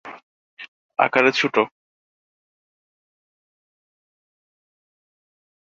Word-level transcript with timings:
আকারে 0.99 1.31
ছোট। 1.31 1.55